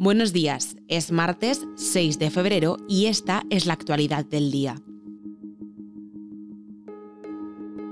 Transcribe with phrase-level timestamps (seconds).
[0.00, 4.80] Buenos días, es martes 6 de febrero y esta es la actualidad del día.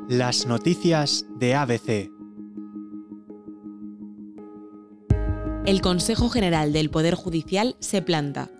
[0.09, 2.09] Las noticias de ABC.
[5.67, 8.56] El Consejo General del Poder Judicial se planta.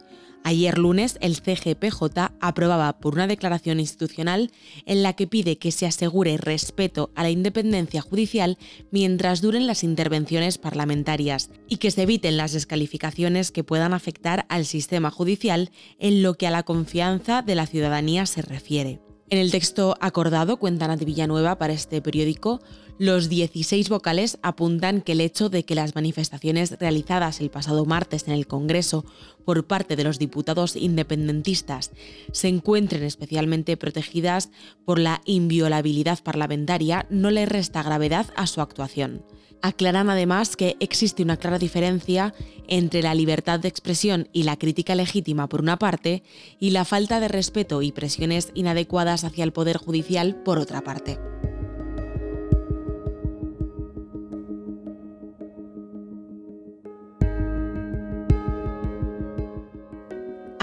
[0.49, 4.53] Ayer lunes, el CGPJ aprobaba por una declaración institucional
[4.85, 8.57] en la que pide que se asegure respeto a la independencia judicial
[8.93, 14.67] mientras duren las intervenciones parlamentarias y que se eviten las descalificaciones que puedan afectar al
[14.67, 19.01] sistema judicial en lo que a la confianza de la ciudadanía se refiere.
[19.29, 22.61] En el texto acordado, cuenta Nati Villanueva para este periódico,
[22.97, 28.29] los 16 vocales apuntan que el hecho de que las manifestaciones realizadas el pasado martes
[28.29, 29.05] en el Congreso
[29.45, 31.91] por parte de los diputados independentistas
[32.31, 34.51] se encuentren especialmente protegidas
[34.85, 39.25] por la inviolabilidad parlamentaria no le resta gravedad a su actuación.
[39.63, 42.35] Aclaran además que existe una clara diferencia
[42.69, 46.23] entre la libertad de expresión y la crítica legítima por una parte
[46.59, 51.19] y la falta de respeto y presiones inadecuadas hacia el Poder Judicial por otra parte.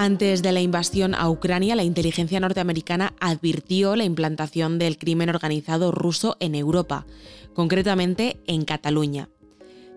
[0.04, 5.92] Antes de la invasión a Ucrania, la inteligencia norteamericana advirtió la implantación del crimen organizado
[5.92, 7.06] ruso en Europa,
[7.54, 9.30] concretamente en Cataluña.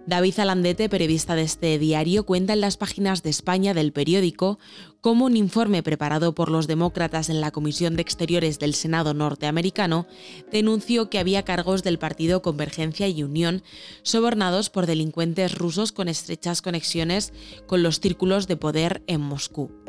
[0.05, 4.59] David Alandete, periodista de este diario, cuenta en las páginas de España del periódico
[5.01, 10.07] cómo un informe preparado por los demócratas en la Comisión de Exteriores del Senado norteamericano
[10.49, 13.61] denunció que había cargos del partido Convergencia y Unión
[14.03, 17.33] sobornados por delincuentes rusos con estrechas conexiones
[17.65, 19.86] con los círculos de poder en Moscú.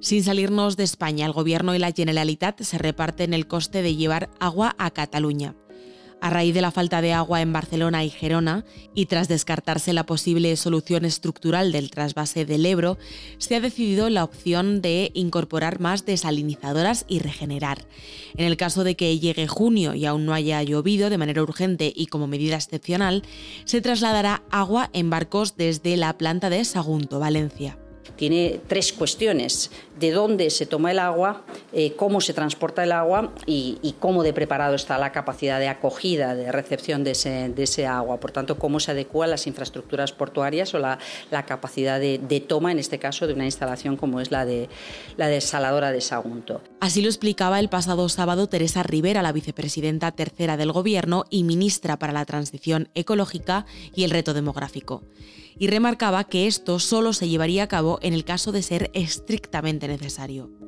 [0.00, 4.30] Sin salirnos de España, el Gobierno y la Generalitat se reparten el coste de llevar
[4.38, 5.56] agua a Cataluña.
[6.20, 10.06] A raíz de la falta de agua en Barcelona y Gerona, y tras descartarse la
[10.06, 12.96] posible solución estructural del trasvase del Ebro,
[13.38, 17.84] se ha decidido la opción de incorporar más desalinizadoras y regenerar.
[18.36, 21.92] En el caso de que llegue junio y aún no haya llovido de manera urgente
[21.94, 23.24] y como medida excepcional,
[23.64, 27.78] se trasladará agua en barcos desde la planta de Sagunto, Valencia
[28.16, 29.70] tiene tres cuestiones.
[29.98, 31.42] De dónde se toma el agua,
[31.72, 36.34] eh, cómo se transporta el agua y, cómo de preparado está la capacidad de acogida,
[36.34, 38.20] de recepción de ese, agua.
[38.20, 40.98] Por tanto, cómo se adecuan las infraestructuras portuarias o la,
[41.46, 44.68] capacidad de, toma, en este caso, de una instalación como es la de
[45.16, 46.60] la desaladora de Sagunto.
[46.80, 51.98] Así lo explicaba el pasado sábado Teresa Rivera, la vicepresidenta tercera del Gobierno y ministra
[51.98, 55.02] para la Transición Ecológica y el Reto Demográfico
[55.58, 59.88] y remarcaba que esto solo se llevaría a cabo en el caso de ser estrictamente
[59.88, 60.67] necesario.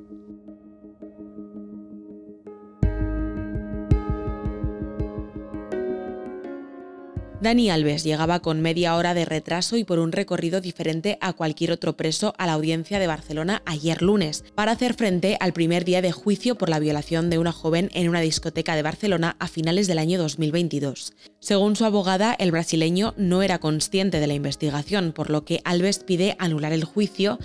[7.40, 11.72] Dani Alves llegaba con media hora de retraso y por un recorrido diferente a cualquier
[11.72, 16.02] otro preso a la audiencia de Barcelona ayer lunes, para hacer frente al primer día
[16.02, 19.86] de juicio por la violación de una joven en una discoteca de Barcelona a finales
[19.86, 21.14] del año 2022.
[21.38, 26.00] Según su abogada, el brasileño no era consciente de la investigación, por lo que Alves
[26.00, 27.38] pide anular el juicio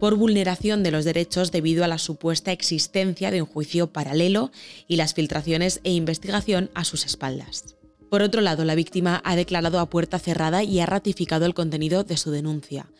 [0.00, 4.50] por vulneración de los derechos debido a la supuesta existencia de un juicio paralelo
[4.88, 7.76] y las filtraciones e investigación a sus espaldas.
[8.12, 12.04] Por otro lado, la víctima ha declarado a puerta cerrada y ha ratificado el contenido
[12.04, 12.90] de su denuncia.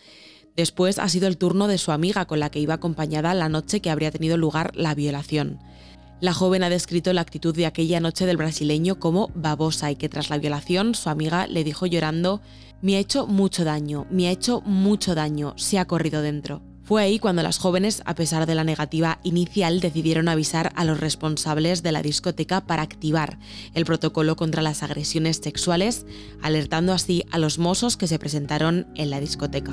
[0.57, 3.81] Después ha sido el turno de su amiga con la que iba acompañada la noche
[3.81, 5.59] que habría tenido lugar la violación.
[6.23, 10.09] La joven ha descrito la actitud de aquella noche del brasileño como babosa y que
[10.09, 12.41] tras la violación su amiga le dijo llorando,
[12.81, 16.63] me ha hecho mucho daño, me ha hecho mucho daño, se ha corrido dentro.
[16.85, 20.99] Fue ahí cuando las jóvenes, a pesar de la negativa inicial, decidieron avisar a los
[20.99, 23.39] responsables de la discoteca para activar
[23.75, 26.07] el protocolo contra las agresiones sexuales,
[26.43, 29.73] alertando así a los mozos que se presentaron en la discoteca.